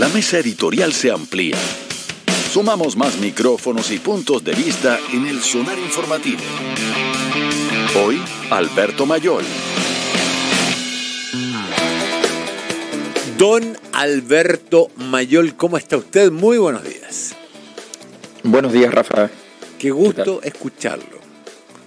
[0.00, 1.58] la mesa editorial se amplía.
[2.50, 6.40] Sumamos más micrófonos y puntos de vista en el sonar informativo.
[8.02, 8.18] Hoy,
[8.48, 9.44] Alberto Mayol.
[13.36, 16.30] Don Alberto Mayol, ¿cómo está usted?
[16.30, 17.36] Muy buenos días.
[18.42, 19.28] Buenos días, Rafa.
[19.78, 21.20] Qué gusto escucharlo.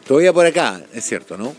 [0.06, 1.56] Todavía por acá, es cierto, ¿no?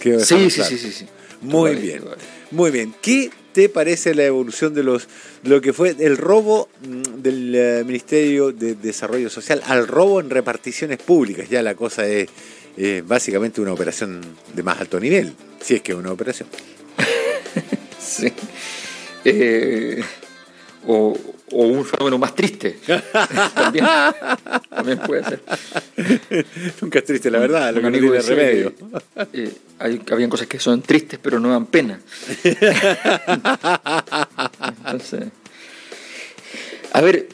[0.00, 1.06] Sí, sí, sí, sí, sí,
[1.42, 2.04] Muy bien.
[2.52, 2.94] Muy bien.
[3.02, 5.08] ¿Qué te parece la evolución de los
[5.42, 10.30] lo que fue el robo mm, del eh, Ministerio de Desarrollo Social al robo en
[10.30, 11.48] reparticiones públicas?
[11.48, 12.28] Ya la cosa es
[13.04, 14.20] básicamente una operación
[14.54, 16.48] de más alto nivel, si es que es una operación.
[17.98, 18.32] sí.
[19.24, 20.00] Eh,
[20.86, 21.18] o,
[21.52, 22.78] un fenómeno más triste.
[23.54, 23.86] también,
[24.68, 25.42] también, puede ser.
[26.80, 28.72] Nunca es triste, la verdad, lo que no tiene remedio.
[29.32, 32.00] Eh, hay, habían cosas que son tristes, pero no dan pena.
[34.84, 35.24] Entonces,
[36.92, 37.28] a ver,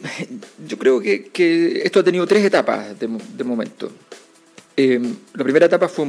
[0.66, 3.92] yo creo que, que, esto ha tenido tres etapas de, de momento.
[4.76, 5.00] Eh,
[5.34, 6.04] la primera etapa fue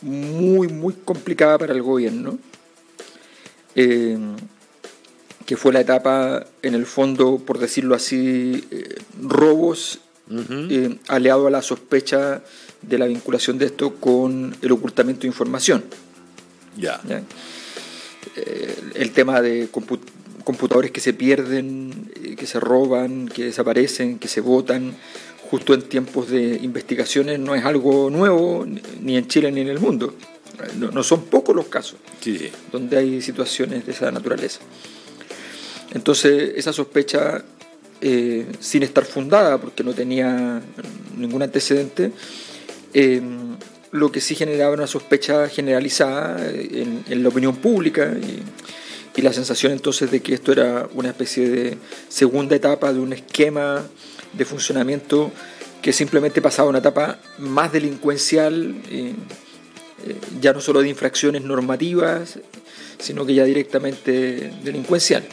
[0.00, 2.38] muy, muy complicada para el gobierno.
[3.74, 4.16] Eh,
[5.48, 9.98] que fue la etapa, en el fondo, por decirlo así, eh, robos,
[10.30, 12.42] eh, aliado a la sospecha
[12.82, 15.84] de la vinculación de esto con el ocultamiento de información.
[16.76, 17.00] Ya.
[18.36, 19.70] Eh, el tema de
[20.44, 24.98] computadores que se pierden, que se roban, que desaparecen, que se votan,
[25.50, 28.66] justo en tiempos de investigaciones, no es algo nuevo,
[29.00, 30.14] ni en Chile ni en el mundo.
[30.76, 31.98] No, son pocos los casos
[32.70, 34.60] donde hay situaciones de esa naturaleza.
[35.92, 37.44] Entonces esa sospecha,
[38.00, 40.60] eh, sin estar fundada, porque no tenía
[41.16, 42.12] ningún antecedente,
[42.94, 43.20] eh,
[43.90, 48.42] lo que sí generaba una sospecha generalizada en, la opinión pública y,
[49.18, 51.76] la sensación entonces de que esto era una especie de
[52.08, 53.84] segunda etapa de un esquema
[54.32, 55.32] de funcionamiento
[55.82, 59.14] que simplemente pasaba a una etapa más delincuencial, eh,
[60.40, 62.38] ya no solo de infracciones normativas,
[63.00, 65.24] sino que ya directamente delincuencial.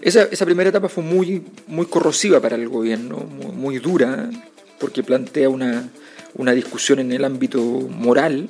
[0.00, 4.30] Esa, primera etapa fue muy, muy corrosiva para el gobierno, muy, dura,
[4.78, 5.90] porque plantea una,
[6.54, 8.48] discusión en el ámbito moral.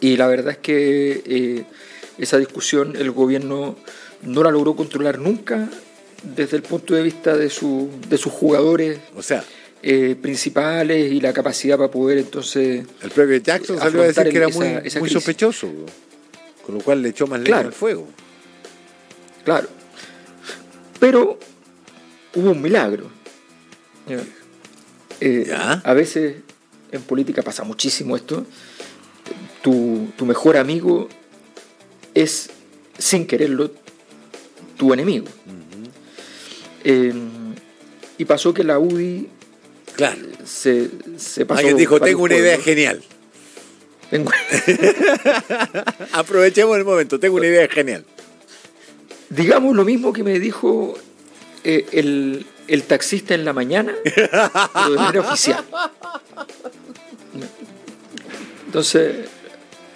[0.00, 1.64] Y la verdad es que eh,
[2.18, 3.76] esa discusión el gobierno
[4.22, 5.68] no la logró controlar nunca
[6.22, 8.98] desde el punto de vista de, su, de sus jugadores.
[9.16, 9.44] O sea,
[9.84, 12.84] eh, principales y la capacidad para poder entonces.
[13.02, 15.68] El propio Jackson salió a decir que era muy, sospechoso,
[16.64, 18.06] con lo cual le echó más leña al fuego.
[19.44, 19.68] Claro.
[21.00, 21.38] Pero
[22.34, 23.10] hubo un milagro.
[25.20, 26.36] Eh, a veces
[26.90, 28.46] en política pasa muchísimo esto.
[29.62, 31.08] Tu, mejor amigo
[32.14, 32.50] es,
[32.98, 33.72] sin quererlo,
[34.76, 35.26] tu enemigo.
[36.84, 37.54] Em,
[38.18, 39.28] y pasó que la UDI
[39.94, 40.20] claro.
[40.44, 41.60] se, se pasó.
[41.60, 43.02] Alguien dijo: Tengo una idea genial.
[46.12, 48.04] Aprovechemos el momento, tengo una idea genial
[49.34, 50.94] digamos lo mismo que me dijo
[51.64, 55.64] eh, el, taxista en la mañana, pero de manera oficial.
[58.66, 59.28] Entonces,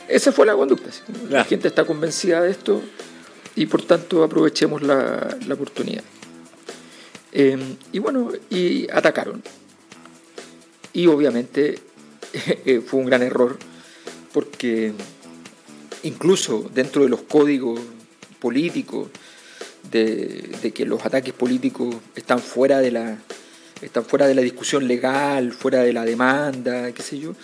[0.09, 0.91] esa fue la conducta.
[1.29, 2.83] La gente está convencida de esto
[3.55, 6.05] y por tanto aprovechemos la, oportunidad.
[7.33, 9.43] Em, y bueno, y atacaron.
[10.93, 11.79] Y obviamente
[12.65, 13.59] eh, fue un gran error
[14.33, 14.93] porque
[16.03, 17.81] incluso dentro de los códigos
[18.41, 19.09] políticos
[19.91, 23.19] de, que los ataques políticos están fuera de la
[23.83, 27.35] están fuera de la discusión legal, fuera de la demanda, qué sé yo.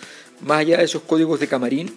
[0.41, 1.93] Más allá de esos códigos de camarín,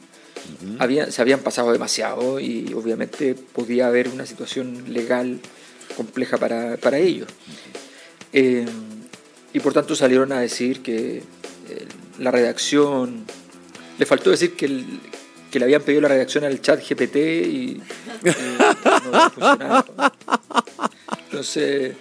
[1.08, 5.40] se habían pasado demasiado y obviamente podía haber una situación legal
[5.96, 7.28] compleja para, ellos.
[8.34, 8.66] Eh,
[9.54, 11.22] y por tanto salieron a decir que
[11.68, 11.86] eh,
[12.18, 13.24] la redacción,
[13.98, 15.00] le faltó decir que, el,
[15.50, 17.82] que le habían pedido la redacción al chat GPT y,
[19.10, 19.84] no
[21.26, 21.92] Entonces,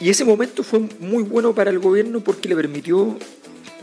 [0.00, 3.18] y ese momento fue muy bueno para el gobierno porque le permitió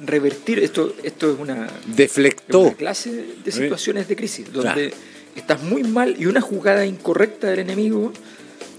[0.06, 2.74] revertir, esto, esto es una, Deflectó.
[2.76, 4.94] clase de situaciones de crisis, donde
[5.36, 8.14] estás muy mal y una jugada incorrecta del enemigo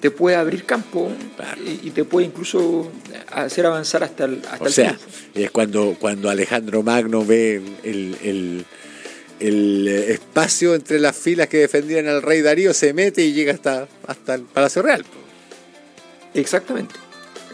[0.00, 1.10] te puede abrir campo
[1.82, 2.92] y, te puede incluso
[3.32, 4.98] hacer avanzar hasta el, hasta o sea,
[5.34, 8.66] es cuando, cuando Alejandro Magno ve el el
[9.40, 13.88] eh, espacio entre las filas que defendían al rey Darío se mete y llega hasta,
[14.06, 15.04] hasta el Palacio Real.
[16.34, 16.94] Exactamente,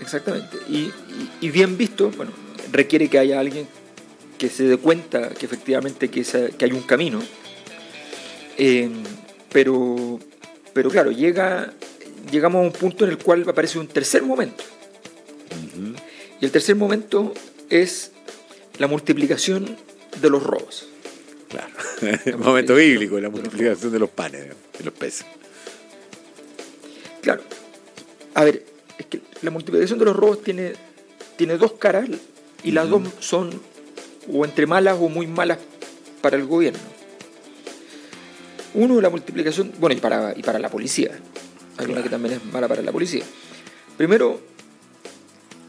[0.00, 0.56] exactamente.
[0.68, 2.32] Y, bien visto, bueno,
[2.72, 3.66] requiere que haya alguien
[4.38, 6.22] que se dé cuenta que efectivamente que,
[6.56, 7.20] que hay un camino.
[8.56, 8.90] Eh,
[9.52, 10.18] pero,
[10.72, 11.72] pero claro, llega,
[12.30, 14.64] llegamos a un punto en el cual aparece un tercer momento.
[16.40, 17.34] Y el tercer momento
[17.68, 18.12] es
[18.78, 19.76] la multiplicación
[20.20, 20.88] de los robos.
[21.50, 21.72] Claro,
[22.24, 24.46] el momento bíblico, la multiplicación de los panes,
[24.78, 25.26] de los peces.
[27.20, 27.42] Claro.
[28.34, 28.64] A ver,
[28.98, 30.74] es que la multiplicación de los robos tiene,
[31.36, 32.08] tiene dos caras
[32.62, 33.60] y las dos son
[34.32, 35.58] o entre malas o muy malas
[36.22, 36.78] para el gobierno.
[38.74, 41.18] Uno, la multiplicación, bueno, y para, y para la policía.
[41.78, 43.24] Hay una que también es mala para la policía.
[43.96, 44.40] Primero,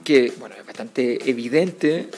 [0.04, 2.10] que bueno, es bastante evidente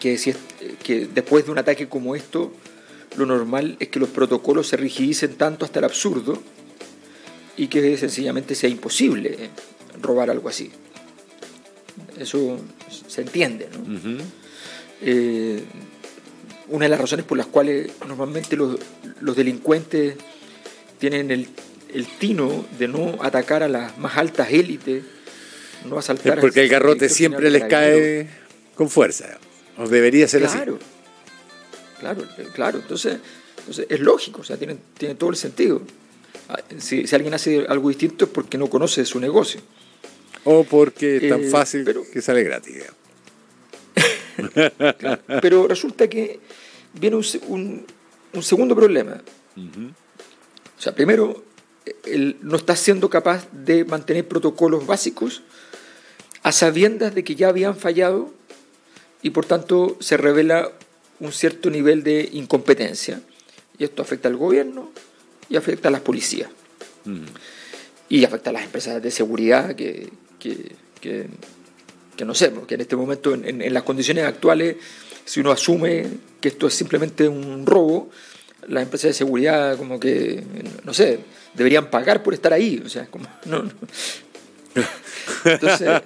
[0.00, 0.34] que, si
[0.82, 2.52] que después de un ataque como esto,
[3.16, 6.42] lo normal es que los protocolos se rigidicen tanto hasta el absurdo
[7.56, 9.50] y que sencillamente sea imposible
[10.00, 10.70] robar algo así.
[12.18, 12.58] Eso
[13.08, 13.68] se entiende.
[13.72, 14.22] ¿no?
[15.02, 15.62] Eh,
[16.68, 18.78] una de las razones por las cuales normalmente los,
[19.36, 20.16] delincuentes
[20.98, 21.48] tienen el,
[22.18, 25.02] tino de no atacar a las más altas élites,
[25.88, 28.28] no asaltar es porque el garrote siempre les cae
[28.74, 29.38] con fuerza,
[29.78, 30.58] o debería ser así.
[32.00, 33.18] Claro, claro, entonces,
[33.58, 35.82] entonces es lógico, o sea, tiene, tiene todo el sentido.
[36.48, 39.60] Ah, si, alguien hace algo distinto es porque no conoce su negocio.
[40.44, 42.84] O porque es tan eh, fácil que sale gratis.
[45.42, 46.40] Pero resulta que
[46.94, 47.84] viene un,
[48.42, 49.20] segundo problema.
[49.56, 51.44] O sea, primero,
[52.04, 55.42] él no está siendo capaz de mantener protocolos básicos
[56.42, 58.32] a sabiendas de que ya habían fallado
[59.22, 60.70] y por tanto se revela
[61.20, 63.20] un cierto nivel de incompetencia.
[63.78, 64.90] Y esto afecta al gobierno
[65.48, 66.50] y afecta a las policías.
[68.08, 70.10] Y afecta a las empresas de seguridad que,
[72.18, 74.76] que no sé, porque en este momento, en, las condiciones actuales,
[75.24, 76.06] si uno asume
[76.40, 78.10] que esto es simplemente un robo,
[78.66, 80.42] las empresas de seguridad como que,
[80.84, 81.20] no sé,
[81.54, 82.82] deberían pagar por estar ahí.
[82.84, 83.70] O sea, como, no,
[85.44, 86.02] Entonces,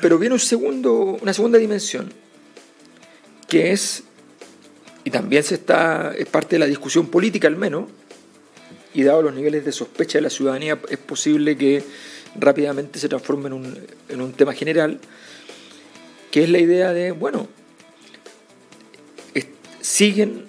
[0.00, 2.12] pero viene un segundo, una segunda dimensión,
[3.48, 4.04] que es,
[5.04, 7.88] y también se está, es parte de la discusión política al menos,
[8.94, 11.82] y dado los niveles de sospecha de la ciudadanía, es posible que
[12.38, 15.00] rápidamente se transforma en un, en un tema general,
[16.30, 17.48] que es la idea de, bueno,
[19.86, 20.48] siguen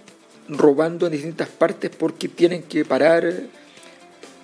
[0.49, 3.31] robando en distintas partes porque tienen que parar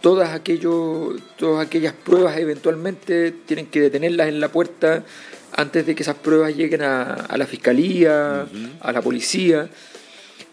[0.03, 5.05] todas, aquello, todas aquellas pruebas eventualmente, tienen que detenerlas en la puerta
[5.53, 8.45] antes de que esas pruebas lleguen a, la fiscalía,
[8.81, 9.69] a la policía.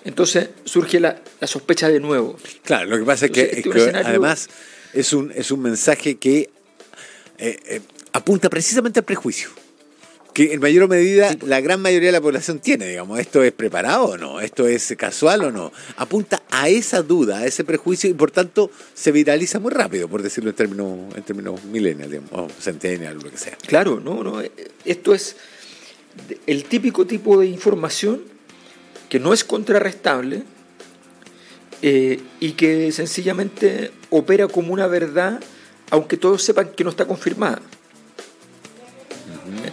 [0.04, 2.36] Entonces surge la, sospecha de nuevo.
[2.62, 4.48] Claro, lo que pasa es que, este además
[4.94, 6.48] es un, es un mensaje que
[7.38, 7.80] eh, eh,
[8.12, 9.48] apunta precisamente al prejuicio.
[10.32, 14.04] Que en mayor medida la gran mayoría de la población tiene, digamos, ¿esto es preparado
[14.04, 14.40] o no?
[14.40, 15.72] ¿Esto es casual o no?
[15.96, 20.22] Apunta a esa duda, a ese prejuicio y por tanto se viraliza muy rápido, por
[20.22, 23.56] decirlo en términos, en términos millennial, digamos, o centennial, lo que sea.
[23.66, 24.50] Claro, no, no, eh,
[24.84, 25.36] esto es
[26.46, 28.22] el típico tipo de información
[29.08, 30.42] que no es contrarrestable
[31.82, 35.40] y que sencillamente opera como una verdad
[35.90, 37.60] aunque todos sepan que no está confirmada.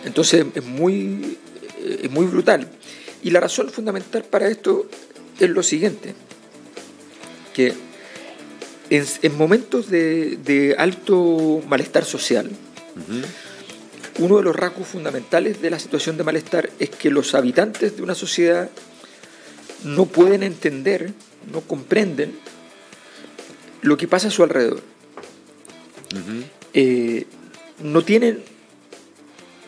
[0.07, 1.37] Entonces es muy,
[1.83, 2.67] es muy brutal.
[3.23, 4.89] Y la razón fundamental para esto
[5.39, 6.15] es lo siguiente,
[7.53, 7.73] que
[8.89, 12.49] en, momentos de, alto malestar social,
[14.19, 18.01] uno de los rasgos fundamentales de la situación de malestar es que los habitantes de
[18.01, 18.69] una sociedad
[19.83, 21.11] no pueden entender,
[21.51, 22.39] no comprenden
[23.81, 24.81] lo que pasa a su alrededor.
[26.73, 27.25] Eh,
[27.83, 28.41] no tienen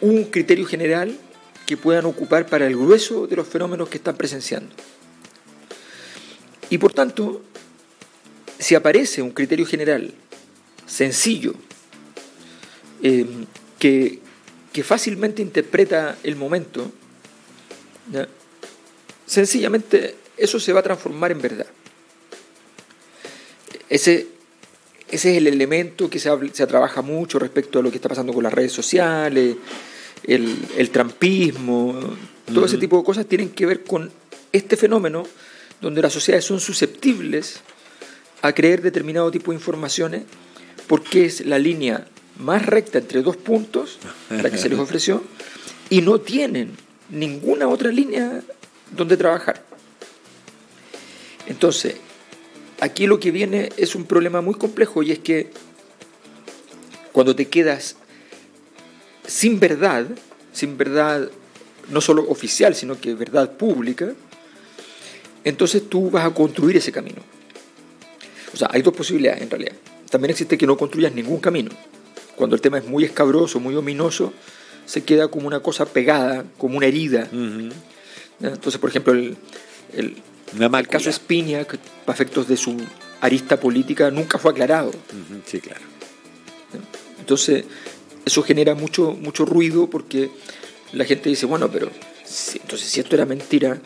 [0.02, 1.18] un criterio general
[1.66, 4.76] que puedan ocupar para el grueso de los fenómenos que están presenciando.
[6.70, 7.42] Y por tanto,
[8.58, 10.14] si aparece un criterio general
[10.86, 11.54] sencillo,
[13.02, 13.26] eh,
[13.78, 14.20] que,
[14.84, 16.90] fácilmente interpreta el momento,
[19.26, 21.68] sencillamente eso se va a transformar en verdad.
[23.90, 24.28] Ese
[25.12, 28.34] ese es el elemento que se, se, trabaja mucho respecto a lo que está pasando
[28.34, 29.56] con las redes sociales,
[30.24, 32.00] el, trampismo,
[32.54, 34.12] todo ese tipo de cosas tienen que ver con
[34.52, 35.24] este fenómeno
[35.82, 37.62] donde las sociedades son susceptibles
[38.42, 40.24] a creer determinado tipo de informaciones
[40.88, 44.00] porque es la línea más recta entre dos puntos,
[44.30, 45.24] la que se les ofreció,
[45.90, 46.72] y no tienen
[47.10, 48.42] ninguna otra línea
[48.96, 49.64] donde trabajar.
[51.48, 51.96] Entonces,
[52.82, 55.50] aquí lo que viene es un problema muy complejo y es que
[57.12, 57.96] cuando te quedas
[59.28, 60.06] sin verdad,
[60.54, 61.30] sin verdad
[61.90, 64.14] no solo oficial, sino que verdad pública,
[65.44, 67.22] entonces tú vas a construir ese camino.
[68.54, 69.74] O sea, hay dos posibilidades en realidad.
[70.10, 71.72] también existe que no construyas ningún camino.
[72.36, 74.34] Cuando el tema es muy escabroso, muy ominoso,
[74.86, 77.30] se queda como una cosa pegada, como una herida.
[78.42, 79.38] Entonces, por ejemplo, el,
[79.94, 80.16] el,
[80.58, 82.78] el caso Spiniak, para efectos de su
[83.22, 84.92] arista política, nunca fue aclarado.
[85.46, 85.82] Sí, claro.
[87.20, 87.66] Entonces,
[88.26, 90.32] eso genera mucho, mucho ruido porque
[90.94, 91.90] la gente dice, bueno, pero
[92.54, 93.80] entonces si esto era mentira,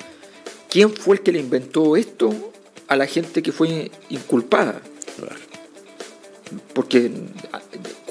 [0.70, 2.52] ¿quién fue el que le inventó esto
[2.88, 4.82] a la gente que fue inculpada?
[6.74, 7.12] Porque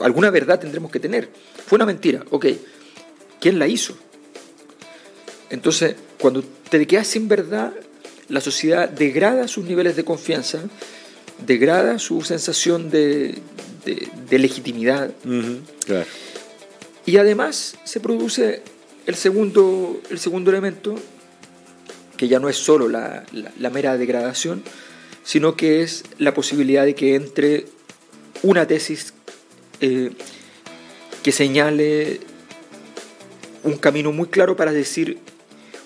[0.00, 1.30] alguna verdad tendremos que tener.
[1.66, 2.47] Fue una mentira, ok.
[3.40, 3.94] ¿Quién la hizo?
[5.50, 7.73] Entonces, cuando te quedas sin verdad,
[8.29, 10.61] la sociedad degrada sus niveles de confianza,
[11.47, 13.38] degrada su sensación de,
[14.31, 15.11] legitimidad.
[17.05, 18.62] Y además se produce
[19.07, 20.95] el segundo, el segundo elemento,
[22.17, 23.25] que ya no es solo la,
[23.73, 24.62] mera degradación,
[25.25, 27.67] sino que es la posibilidad de que entre
[28.43, 29.12] una tesis
[29.81, 30.11] eh,
[31.23, 32.21] que señale
[33.64, 35.19] un camino muy claro para decir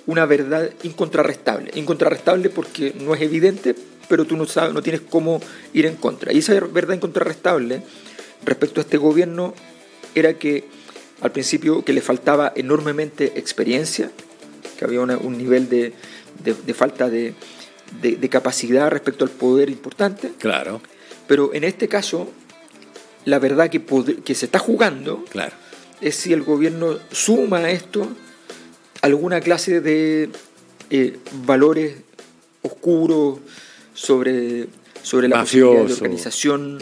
[0.07, 1.71] una verdad incontrarrestable.
[1.75, 3.75] Incontrarrestable porque no es evidente,
[4.09, 5.41] pero tú no, sabes, no tienes cómo
[5.73, 6.33] ir en contra.
[6.33, 7.83] Y esa verdad incontrarrestable
[8.45, 9.55] respecto a este gobierno
[10.15, 10.65] era que
[11.21, 14.11] al principio que le faltaba enormemente experiencia,
[14.79, 15.93] que había un nivel de,
[16.75, 17.35] falta de,
[18.31, 20.33] capacidad respecto al poder importante.
[20.39, 20.81] Claro.
[21.27, 22.31] Pero en este caso,
[23.25, 23.83] la verdad que,
[24.25, 25.55] que se está jugando claro.
[26.01, 28.09] es si el gobierno suma esto
[29.07, 30.31] alguna clase de
[30.91, 31.97] eh, valores
[32.63, 33.39] oscuros
[33.95, 34.67] sobre,
[35.03, 36.79] sobre la posibilidad de organización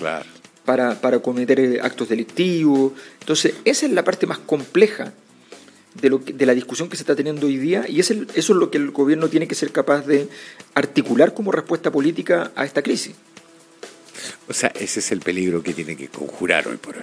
[0.65, 2.93] para, para, cometer eh, actos delictivos.
[3.21, 5.13] Entonces, esa es la parte más compleja
[6.01, 8.49] de, lo de la discusión que se está teniendo hoy día y es eso es
[8.49, 10.29] lo que el gobierno tiene que ser capaz de
[10.75, 13.15] articular como respuesta política a esta crisis.
[14.49, 17.03] O sea, ese es el peligro que tiene que conjurar hoy por hoy.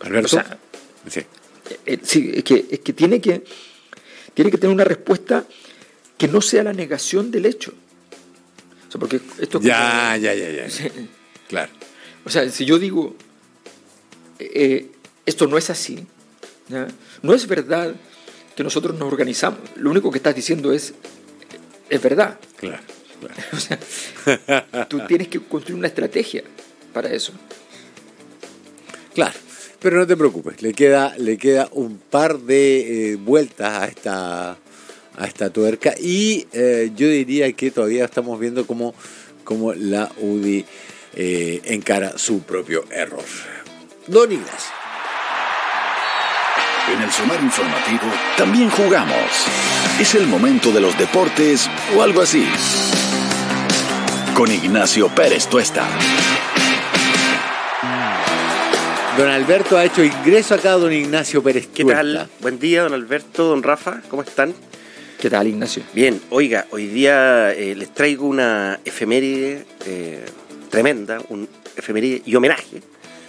[0.00, 0.38] Alberto.
[0.38, 0.44] Eh,
[1.86, 3.44] eh, sí, es que, es que, tiene que
[4.34, 5.44] tiene que tener una respuesta
[6.18, 7.74] que no sea la negación del hecho
[8.98, 10.66] porque esto ya, ya, ya, ya,
[11.48, 11.72] Claro.
[12.24, 13.14] O sea, si yo digo,
[14.38, 14.90] eh,
[15.26, 16.06] esto no es así,
[17.22, 17.94] no es verdad
[18.56, 20.94] que nosotros nos organizamos, lo único que estás diciendo es,
[21.90, 22.38] es verdad.
[22.56, 22.82] Claro.
[23.20, 23.34] claro.
[23.52, 26.44] o sea, tú tienes que construir una estrategia
[26.92, 27.32] para eso.
[29.14, 29.38] Claro.
[29.84, 34.56] Pero no te preocupes, le queda, le queda un par de eh, vueltas a esta
[35.18, 38.94] a esta tuerca y eh, yo diría que todavía estamos viendo cómo,
[39.74, 40.64] la UDI
[41.12, 43.24] eh, encara su propio error.
[44.06, 44.72] Don Ignacio.
[46.90, 49.30] En el sonar informativo también jugamos.
[50.00, 52.48] Es el momento de los deportes o algo así.
[54.34, 55.86] Con Ignacio Pérez Tuesta.
[59.16, 61.68] Don Alberto ha hecho ingreso acá, don Ignacio Pérez.
[61.72, 62.28] ¿Qué tal?
[62.40, 64.52] Buen día, don Alberto, don Rafa, ¿cómo están?
[65.20, 65.84] ¿Qué tal, Ignacio?
[65.94, 70.24] Bien, oiga, hoy día eh, les traigo una efeméride eh,
[70.68, 72.82] tremenda, un efeméride y homenaje,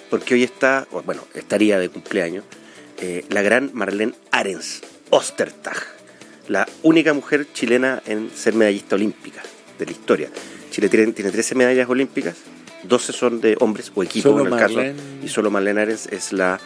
[0.09, 2.45] porque hoy está, bueno, estaría de cumpleaños,
[2.99, 5.77] eh, la gran Marlene Arens Ostertag,
[6.47, 9.43] la única mujer chilena en ser medallista olímpica
[9.77, 10.29] de la historia.
[10.71, 12.37] Chile tiene, tiene 13 medallas olímpicas,
[12.87, 14.81] 12 son de hombres o equipos en el caso,
[15.23, 16.59] y solo Marlene Arens es la,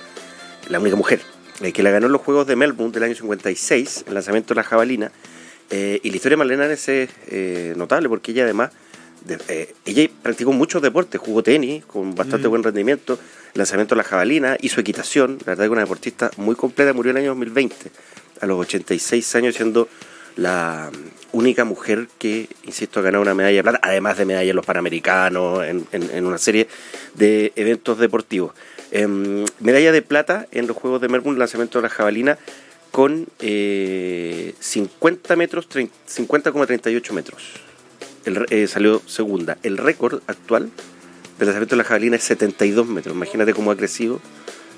[0.70, 1.22] la única mujer.
[1.62, 4.56] Eh, que la ganó en los Juegos de Melbourne del año 56, el lanzamiento de
[4.56, 5.12] la jabalina.
[5.70, 8.72] Eh, y la historia de Marlene es eh, notable porque ella además,
[9.86, 12.50] ella practicó muchos deportes, jugó tenis con bastante mm.
[12.50, 13.20] buen rendimiento,
[13.54, 17.18] lanzamiento de la jabalina, hizo equitación, la verdad que una deportista muy completa, murió en
[17.18, 17.76] el año 2020,
[18.40, 19.90] a los 86 años siendo
[20.36, 20.92] la
[21.32, 24.66] única mujer que, insisto, ha ganado una medalla de plata, además de medallas en los
[24.66, 26.68] Panamericanos, en una serie
[27.16, 28.54] de eventos deportivos.
[28.92, 32.38] Em, medalla de plata en los Juegos de Melbourne, lanzamiento de la jabalina,
[32.92, 33.44] con 50
[35.34, 37.44] eh, metros, 50,38 metros.
[38.50, 39.58] Eh, salió segunda.
[39.62, 40.72] El récord actual
[41.38, 43.16] del lanzamiento de la jabalina es 72 metros.
[43.16, 44.20] Imagínate cómo ha crecido.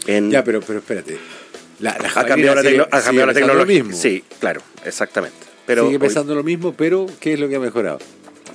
[0.07, 0.29] En...
[0.29, 1.17] Ya, pero, pero espérate.
[1.81, 3.83] La, ha cambiado la, tecnología.
[3.93, 5.37] Sí, claro, exactamente.
[5.65, 7.99] Pero sigue pesando lo mismo, pero ¿qué es lo que ha mejorado?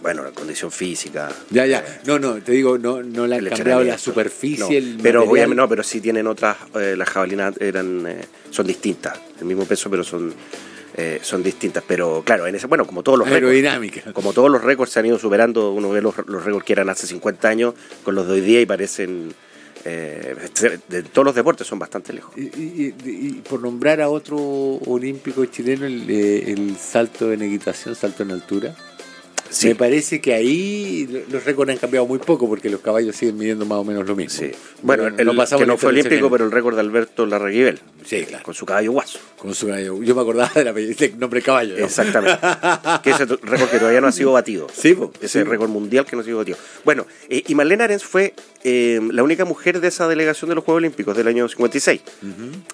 [0.07, 1.29] bueno, la condición física.
[1.51, 1.85] Ya, ya.
[2.07, 4.81] No, no, te digo, no, no le han cambiado la superficie.
[4.81, 9.19] No, pero obviamente no, pero sí tienen otras, eh, las jabalinas eran, eh, son distintas,
[9.41, 10.33] el mismo peso, pero son,
[10.97, 11.83] eh, son distintas.
[11.85, 14.13] Pero claro, en ese, bueno, como todos los récords.
[14.13, 16.89] Como todos los récords se han ido superando, uno ve los, los récords que eran
[16.89, 19.35] hace 50 años con los de hoy día y parecen.
[19.87, 22.35] De todos los deportes son bastante lejos.
[22.37, 22.91] Y,
[23.49, 28.75] por nombrar a otro olímpico chileno, el, el salto en equitación, salto en altura.
[29.51, 29.69] Sí.
[29.69, 33.65] Me parece que ahí los récords han cambiado muy poco porque los caballos siguen midiendo
[33.65, 34.39] más o menos lo mismo.
[34.39, 34.51] Sí.
[34.83, 37.81] Bueno, No- el, no pasamos que no fue olímpico, pero el récord de Alberto Larraguibel,
[38.05, 38.45] Sí, claro.
[38.45, 39.19] con su caballo guaso.
[39.39, 40.03] Con su gallo.
[40.03, 41.77] Yo me acordaba del, del nombre caballo.
[41.79, 41.85] ¿no?
[41.85, 42.39] Exactamente.
[43.03, 44.67] que ese récord que todavía no ha sido batido.
[44.73, 46.59] Sí, po, Ese sí, récord mundial que no ha sido batido.
[46.85, 48.35] Bueno, eh, y Marlene Arens fue
[48.65, 52.01] eh, la única mujer de esa delegación de los Juegos Olímpicos del año 56.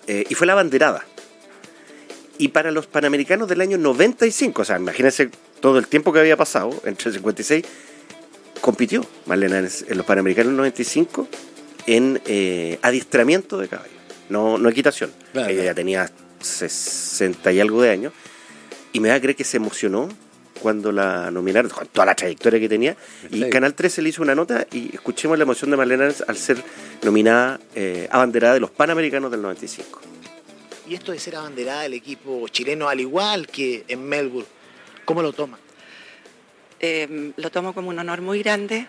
[0.06, 1.04] Eh, y fue la banderada.
[2.38, 5.30] Y para los Panamericanos del año 95, o sea, imagínense
[5.62, 7.64] todo el tiempo que había pasado entre el 56,
[8.60, 9.56] compitió Marlene
[9.88, 11.26] en los Panamericanos del 95
[11.86, 13.90] en eh, adiestramiento de caballo,
[14.28, 15.10] no, no equitación.
[15.32, 15.70] Claro, Ella claro.
[15.70, 18.12] ya tenía 60 y algo de años.
[18.92, 20.08] Y me va a creer que se emocionó
[20.60, 22.96] cuando la nominaron, con toda la trayectoria que tenía.
[23.30, 23.50] Y Sí.
[23.50, 26.62] Canal 13 le hizo una nota y escuchemos la emoción de Marlene Arens al ser
[27.02, 30.00] nominada, eh, abanderada de los Panamericanos del 95.
[30.88, 34.48] Y esto de ser abanderada del equipo chileno, al igual que en Melbourne,
[35.04, 35.58] ¿cómo lo toma?
[36.80, 38.86] Eh, lo tomo como un honor muy grande,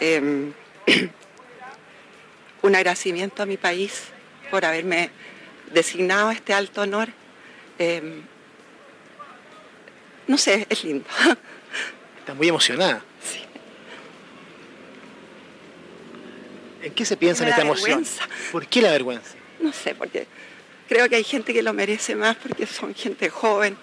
[0.00, 0.52] eh,
[2.62, 4.04] un agradecimiento a mi país
[4.50, 5.10] por haberme
[5.72, 7.08] designado este alto honor.
[7.78, 8.22] Eh,
[10.26, 11.06] no sé, es lindo.
[12.18, 13.02] Está muy emocionada.
[13.22, 13.40] Sí.
[16.82, 18.00] ¿En qué se piensa en esta emoción?
[18.02, 18.28] vergüenza.
[18.52, 19.34] ¿Por qué la vergüenza?
[19.60, 20.26] No sé, porque
[20.88, 23.76] creo que hay gente que lo merece más porque son gente joven.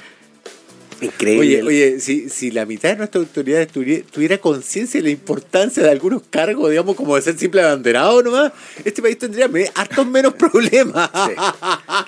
[1.03, 1.39] Increíble.
[1.39, 5.83] Oye, oye, si, si la mitad de nuestras autoridades tuviera, tuviera conciencia de la importancia
[5.83, 10.33] de algunos cargos, digamos, como de ser simple abanderado nomás, este país tendría hartos menos
[10.39, 11.09] problemas.
[11.25, 11.33] Sí.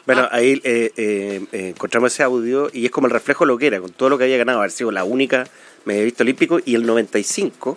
[0.05, 3.57] Bueno, ahí eh, eh, eh, encontramos ese audio y es como el reflejo de lo
[3.57, 5.47] que era, con todo lo que había ganado, haber sido la única
[5.85, 7.75] medallista olímpico y el 95,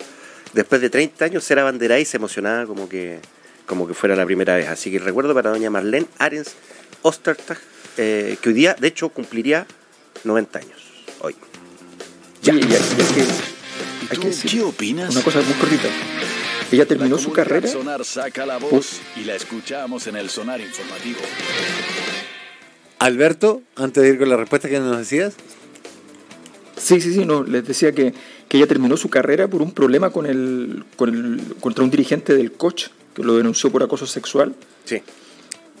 [0.53, 3.19] después de 30 años, ser abanderada y se emocionaba como que,
[3.65, 4.67] como que fuera la primera vez.
[4.67, 6.55] Así que recuerdo para doña Marlene Arens
[7.01, 7.59] Ostertag,
[7.97, 9.65] eh, que hoy día, de hecho, cumpliría
[10.23, 10.88] 90 años,
[11.21, 11.35] hoy.
[12.41, 12.53] Ya.
[12.53, 15.11] Y, y- y hay que, ¿Y hay tú que decir qué opinas?
[15.13, 15.89] una cosa muy cortita.
[16.71, 17.67] Ella terminó su carrera.
[17.67, 21.19] Sonar saca la voz y la escuchamos en el sonar informativo.
[22.99, 25.33] Alberto, antes de ir con la respuesta que nos decías,
[26.77, 28.13] Sí, sí, sí, no, les decía que,
[28.47, 32.33] que ella terminó su carrera por un problema con el, con el, contra un dirigente
[32.33, 35.01] del coach que lo denunció por acoso sexual Sí.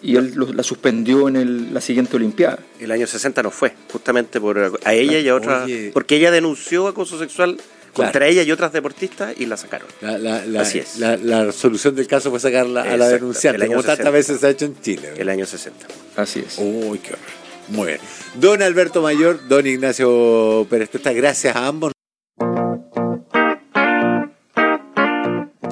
[0.01, 2.59] Y él lo- la suspendió en el- la siguiente Olimpiada.
[2.79, 5.91] El año 60 no fue, justamente por a ella y a otras, Oye.
[5.93, 7.57] porque ella denunció acoso sexual
[7.93, 9.87] contra ella y otras deportistas y la sacaron.
[10.01, 10.99] la, la, la, Así es.
[10.99, 14.11] la- la solución del caso fue sacarla a la denunciante, como tantas 60.
[14.11, 15.13] veces se ha hecho en Chile.
[15.17, 15.87] El año 60.
[16.15, 16.55] Así es.
[16.59, 17.25] Uy, qué horror.
[17.69, 17.99] Muy bien.
[18.35, 21.91] Don Alberto Mayor, don Ignacio Pérez Tuesta, gracias a ambos.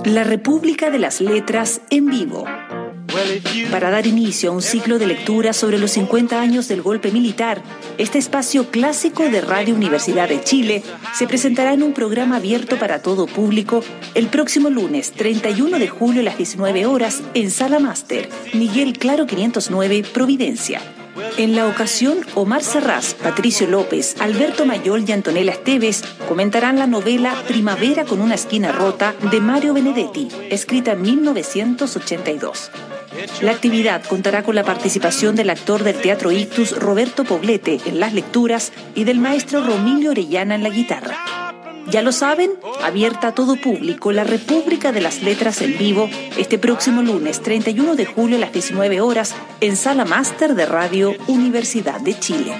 [0.05, 2.45] La República de las Letras en vivo.
[3.71, 7.61] Para dar inicio a un ciclo de lectura sobre los 50 años del golpe militar,
[7.97, 13.01] este espacio clásico de Radio Universidad de Chile se presentará en un programa abierto para
[13.01, 18.29] todo público el próximo lunes 31 de julio a las 19 horas en Sala Máster,
[18.53, 20.81] Miguel Claro 509, Providencia.
[21.37, 27.33] En la ocasión, Omar Serrás, Patricio López, Alberto Mayol y Antonella Esteves comentarán la novela
[27.47, 32.71] Primavera con una esquina rota de Mario Benedetti, escrita en 1982.
[33.41, 38.13] La actividad contará con la participación del actor del Teatro Ictus Roberto Poblete en las
[38.13, 41.17] lecturas y del maestro Romilio Orellana en la guitarra.
[41.89, 42.51] Ya lo saben,
[42.83, 47.95] abierta a todo público la República de las Letras en vivo este próximo lunes 31
[47.95, 52.53] de julio a las 19 horas en Sala Máster de Radio Universidad de Chile.